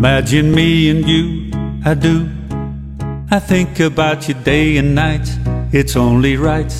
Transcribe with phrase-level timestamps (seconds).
[0.00, 1.50] Imagine me and you,
[1.84, 2.28] I do.
[3.30, 5.28] I think about you day and night.
[5.72, 6.70] It's only right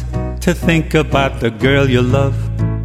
[0.40, 2.34] to think about the girl you love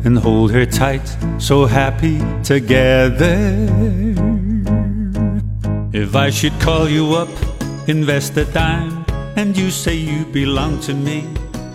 [0.04, 1.08] and hold her tight.
[1.38, 3.68] So happy together.
[5.94, 7.30] If I should call you up,
[7.88, 9.06] invest a dime,
[9.36, 11.28] and you say you belong to me.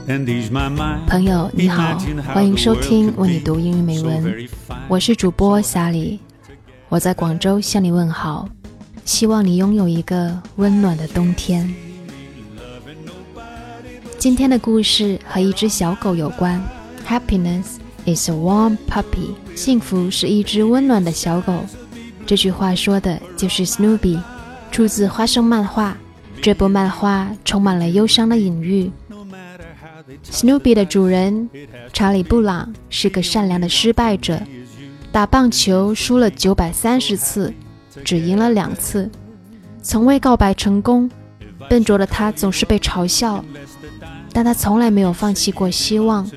[0.08, 1.06] and ease my mind.
[1.06, 1.98] 朋友你好，
[2.32, 4.48] 欢迎收听为你读英语美文，
[4.88, 6.20] 我是主播小李，
[6.88, 8.48] 我在广州向你问好，
[9.05, 11.73] 希望你拥有一个温暖的冬天。
[14.17, 16.61] 今天的故事和一只小狗有关。
[17.07, 21.65] Happiness is a warm puppy，幸福是一只温暖的小狗。
[22.25, 24.19] 这句话说的就是 Snoopy，
[24.71, 25.97] 出自花生漫画。
[26.41, 28.91] 这部漫画充满了忧伤的隐喻。
[30.23, 31.49] Snoopy 的主人
[31.93, 34.41] 查理·布朗是个善良的失败者，
[35.11, 37.53] 打棒球输了九百三十次，
[38.03, 39.09] 只赢了两次，
[39.81, 41.09] 从未告白成功。
[41.69, 43.43] 笨拙的他总是被嘲笑，
[44.33, 46.29] 但他从来没有放弃过希望。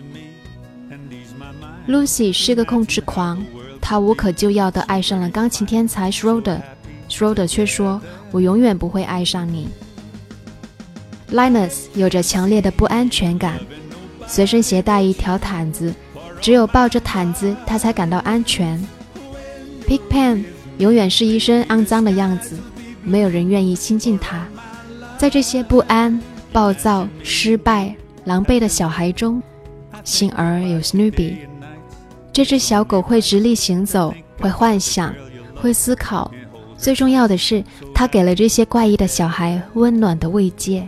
[1.88, 3.42] Lucy 是个控制狂，
[3.80, 8.00] 她无可救药地爱上了钢琴天才 Schroeder，Schroeder 却说
[8.32, 9.68] ：“我永远不会爱上你。”
[11.32, 13.58] Linus 有着强烈的不安全感，
[14.26, 15.92] 随身携带一条毯子，
[16.40, 18.82] 只有抱着毯子，他才感到安全。
[19.86, 20.44] Pigpen
[20.78, 22.56] 永远是一身肮脏的样子，
[23.02, 24.46] 没有人愿意亲近他。
[25.16, 26.20] 在这些不安、
[26.52, 27.94] 暴躁、失败、
[28.24, 29.42] 狼狈的小孩中，
[30.02, 31.36] 幸而有 Snoopy。
[32.32, 35.14] 这只小狗会直立行走，会幻想，
[35.54, 36.30] 会思考，
[36.76, 37.62] 最重要的是，
[37.94, 40.86] 它给了这些怪异的小孩温暖的慰藉。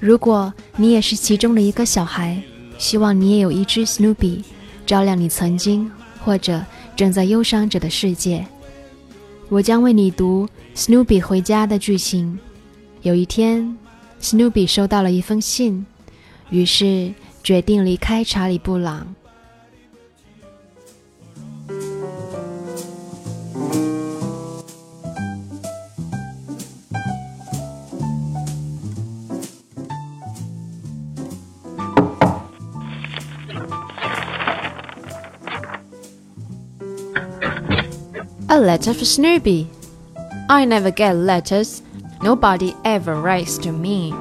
[0.00, 2.40] 如果你也是其中的一个小孩，
[2.78, 4.42] 希望你也有一只 Snoopy，
[4.86, 5.90] 照亮你曾经
[6.24, 6.64] 或者
[6.96, 8.44] 正在忧伤着的世界。
[9.48, 12.38] 我将为你读 Snoopy 回家的剧情。
[13.02, 13.76] 有一天
[14.20, 15.86] ，Snoopy 收到了一封信，
[16.50, 17.12] 于是
[17.44, 19.14] 决定离开查理·布朗。
[38.56, 39.68] A letter for Snoopy.
[40.48, 41.82] I never get letters.
[42.22, 44.14] Nobody ever writes to me.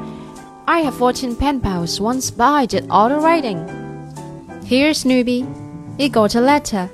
[0.68, 3.64] I have 14 pen pals once, but I did all the writing.
[4.66, 5.48] Here, Snoopy.
[5.98, 6.90] You got a letter.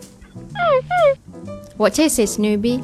[1.77, 2.77] what is it, Snoopy?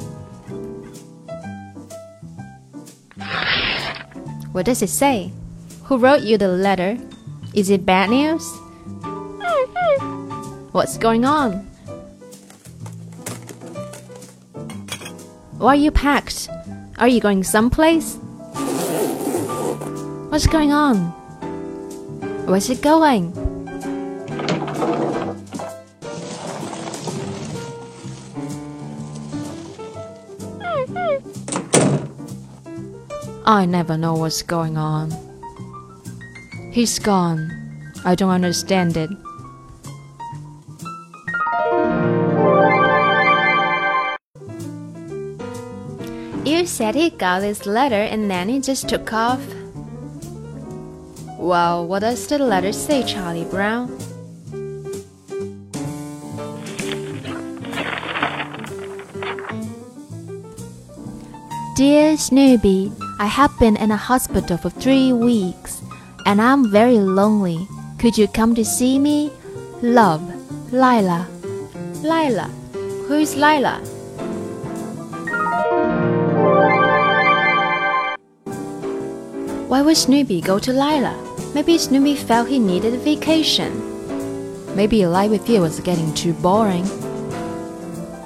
[4.50, 5.30] What does it say?
[5.84, 6.98] Who wrote you the letter?
[7.54, 8.42] Is it bad news?
[10.72, 11.70] What's going on?
[15.58, 16.48] Why are you packed?
[16.98, 18.14] Are you going someplace?
[20.30, 20.96] What's going on?
[22.46, 23.34] Where's it going?
[33.44, 35.10] I never know what's going on.
[36.70, 37.50] He's gone.
[38.04, 39.10] I don't understand it.
[46.78, 49.42] Said he got this letter and then he just took off.
[51.36, 53.90] Well, what does the letter say, Charlie Brown?
[61.74, 65.82] Dear Snoopy, I have been in a hospital for three weeks
[66.26, 67.66] and I'm very lonely.
[67.98, 69.32] Could you come to see me?
[69.82, 70.22] Love,
[70.72, 71.26] Lila.
[72.04, 72.46] Lila?
[73.08, 73.82] Who's Lila?
[79.68, 81.14] Why would Snoopy go to Lila?
[81.54, 83.70] Maybe Snoopy felt he needed a vacation.
[84.74, 86.88] Maybe life with you was getting too boring.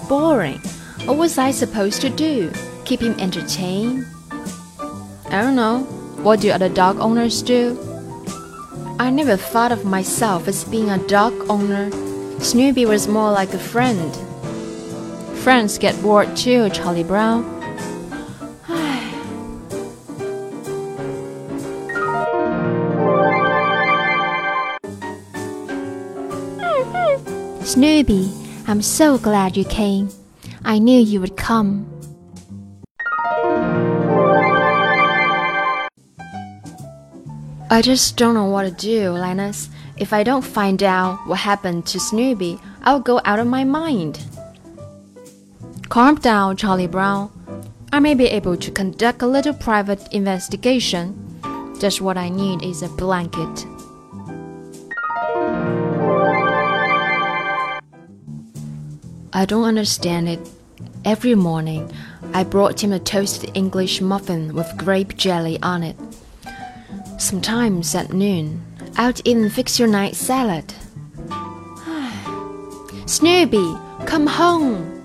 [0.09, 0.61] Boring?
[1.05, 2.53] What was I supposed to do?
[2.85, 4.07] Keep him entertained?
[5.31, 5.81] I don't know.
[6.23, 7.77] What do other dog owners do?
[9.01, 11.91] I never thought of myself as being a dog owner.
[12.39, 14.15] Snoopy was more like a friend.
[15.39, 17.62] Friends get bored too, Charlie Brown.
[27.65, 28.31] Snoopy,
[28.67, 30.11] I'm so glad you came.
[30.65, 31.89] I knew you would come.
[37.71, 39.71] I just don't know what to do, Linus.
[39.97, 44.21] If I don't find out what happened to Snoopy, I'll go out of my mind.
[45.89, 47.31] Calm down, Charlie Brown.
[47.93, 51.15] I may be able to conduct a little private investigation.
[51.79, 53.67] Just what I need is a blanket.
[59.35, 60.39] I don't understand it.
[61.07, 61.91] Every morning,
[62.35, 65.97] I brought him a toasted English muffin with grape jelly on it.
[67.19, 68.63] Sometimes at noon,
[68.99, 70.75] I'd even fix your night salad.
[73.07, 73.75] Snoopy,
[74.05, 74.99] come home!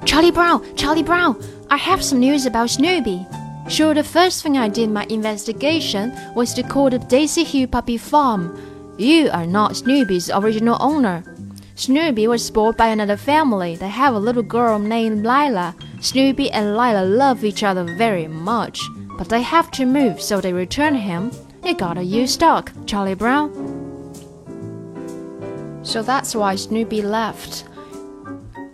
[0.06, 1.38] Charlie Brown, Charlie Brown,
[1.68, 3.26] I have some news about Snoopy.
[3.70, 7.68] Sure, the first thing I did in my investigation was to call the Daisy Hill
[7.68, 8.58] Puppy Farm.
[8.98, 11.22] You are not Snoopy's original owner.
[11.76, 13.76] Snoopy was bought by another family.
[13.76, 15.76] They have a little girl named Lila.
[16.00, 18.82] Snoopy and Lila love each other very much,
[19.16, 21.30] but they have to move, so they return him.
[21.62, 23.52] He got a used dog, Charlie Brown.
[25.84, 27.66] So that's why Snoopy left.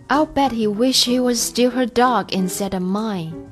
[0.09, 3.47] I'll bet he wished he was still her dog instead of mine.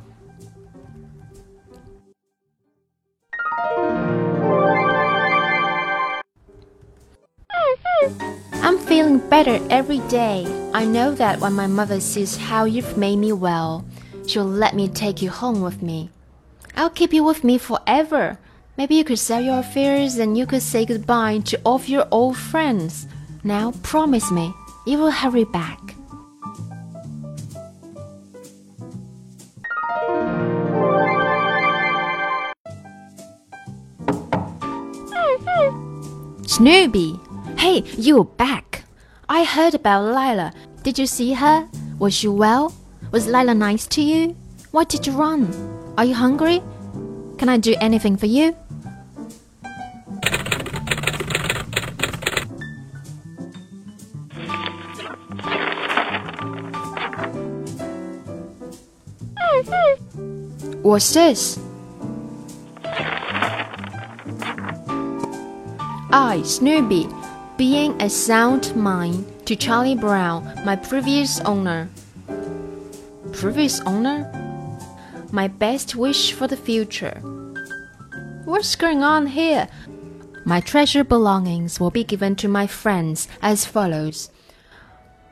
[9.44, 10.48] Better every day.
[10.74, 13.84] I know that when my mother sees how you've made me well,
[14.26, 16.10] she'll let me take you home with me.
[16.78, 18.40] I'll keep you with me forever.
[18.78, 22.08] Maybe you could sell your affairs and you could say goodbye to all of your
[22.12, 23.08] old friends.
[23.44, 24.54] Now promise me
[24.88, 25.82] you will hurry back.
[36.48, 37.20] Snoopy,
[37.58, 38.75] hey, you're back.
[39.27, 40.54] I heard about Lila.
[40.83, 41.68] Did you see her?
[41.98, 42.74] Was she well?
[43.12, 44.36] Was Lila nice to you?
[44.69, 45.50] Why did you run?
[45.98, 46.62] Are you hungry?
[47.39, 48.56] Can I do anything for you?
[60.83, 61.60] What's this?
[66.12, 67.07] Ah, I, Snoopy,
[67.57, 71.90] being a sound mind to Charlie Brown, my previous owner.
[73.31, 74.30] Previous owner?
[75.31, 77.19] My best wish for the future.
[78.46, 79.68] What's going on here?
[80.46, 84.30] My treasure belongings will be given to my friends as follows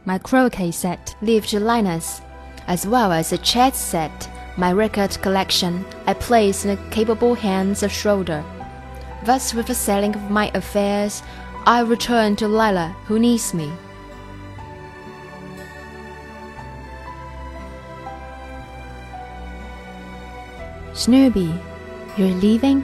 [0.05, 2.21] my croquet set, leave to Linus,
[2.67, 7.83] as well as a chess set, my record collection, I place in the capable hands
[7.83, 8.43] of Schroeder.
[9.23, 11.23] Thus, with the selling of my affairs,
[11.65, 13.71] I return to Lila, who needs me.
[20.93, 21.57] Snoopy,
[22.17, 22.83] you're leaving?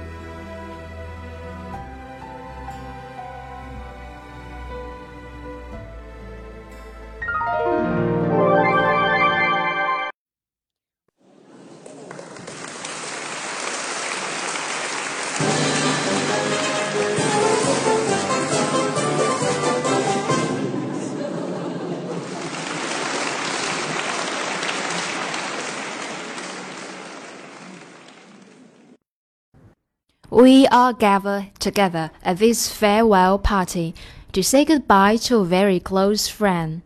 [30.32, 33.96] We are gathered together at this farewell party
[34.32, 36.84] to say goodbye to a very close friend.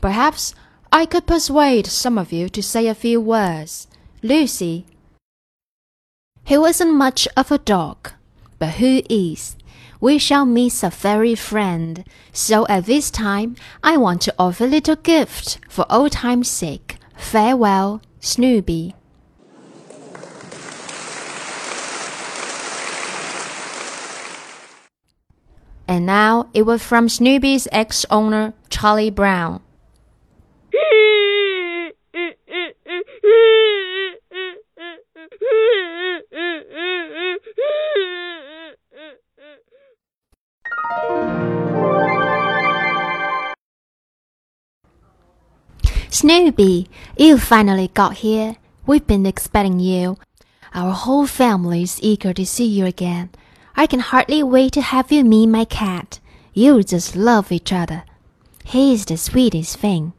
[0.00, 0.52] Perhaps
[0.90, 3.86] I could persuade some of you to say a few words.
[4.20, 4.86] Lucy.
[6.42, 8.10] He wasn't much of a dog,
[8.58, 9.54] but who is?
[10.00, 12.04] We shall miss a very friend.
[12.32, 16.96] So at this time, I want to offer a little gift for old time's sake.
[17.16, 18.96] Farewell, Snoopy.
[25.92, 29.60] And now it was from Snoopy's ex owner, Charlie Brown.
[46.08, 48.56] Snoopy, you finally got here.
[48.86, 50.16] We've been expecting you.
[50.72, 53.28] Our whole family is eager to see you again.
[53.74, 56.20] I can hardly wait to have you meet my cat.
[56.52, 58.04] You'll just love each other.
[58.64, 60.12] He's the sweetest thing.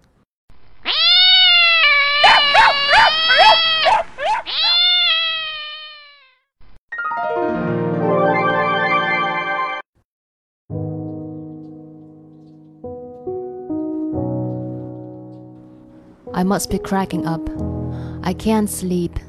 [16.33, 17.48] I must be cracking up.
[18.24, 19.19] I can't sleep.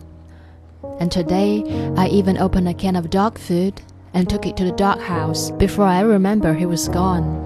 [0.98, 1.62] And today
[1.96, 3.82] I even opened a can of dog food
[4.14, 7.42] and took it to the doghouse before I remember he was gone.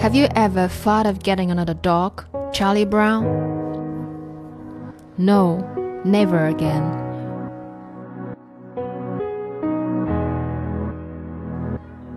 [0.00, 3.24] Have you ever thought of getting another dog, Charlie Brown?
[5.18, 5.58] No,
[6.04, 7.02] never again.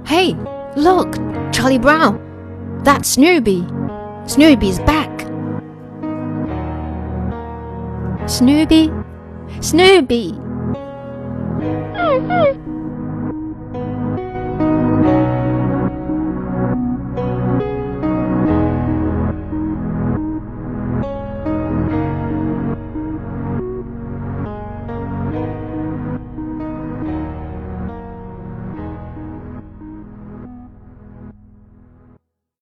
[0.06, 0.34] Hey,
[0.76, 1.14] look,
[1.54, 2.26] Charlie Brown!
[2.84, 3.68] That's Snoopy!
[4.26, 5.10] Snoopy's back!
[8.28, 8.92] Snoopy!
[9.62, 10.34] Snoopy!
[12.02, 12.49] Oh,